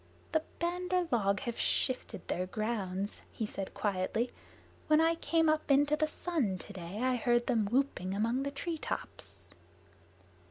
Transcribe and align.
"The 0.31 0.41
Bandar 0.57 1.07
log 1.11 1.41
have 1.41 1.59
shifted 1.59 2.27
their 2.27 2.47
grounds," 2.47 3.21
he 3.31 3.45
said 3.45 3.75
quietly. 3.75 4.31
"When 4.87 4.99
I 4.99 5.13
came 5.13 5.47
up 5.47 5.69
into 5.69 5.95
the 5.95 6.07
sun 6.07 6.57
today 6.57 7.01
I 7.03 7.17
heard 7.17 7.45
them 7.45 7.65
whooping 7.67 8.15
among 8.15 8.41
the 8.41 8.49
tree 8.49 8.79
tops." 8.79 9.51